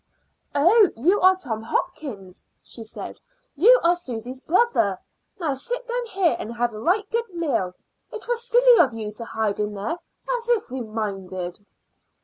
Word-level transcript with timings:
"Oh, 0.55 0.89
you 0.97 1.21
are 1.21 1.35
Tom 1.35 1.61
Hopkins," 1.61 2.47
she 2.63 2.83
said; 2.83 3.19
"you 3.53 3.79
are 3.83 3.95
Susy's 3.95 4.39
brother. 4.39 4.97
Now 5.39 5.53
sit 5.53 5.87
down 5.87 6.05
here 6.07 6.35
and 6.39 6.55
have 6.55 6.73
a 6.73 6.79
right 6.79 7.07
good 7.11 7.29
meal. 7.35 7.73
It 8.11 8.27
was 8.27 8.43
silly 8.49 8.79
of 8.79 8.95
you 8.95 9.11
to 9.11 9.25
hide 9.25 9.59
in 9.59 9.75
there; 9.75 9.99
as 10.27 10.49
if 10.49 10.71
we 10.71 10.81
minded." 10.81 11.59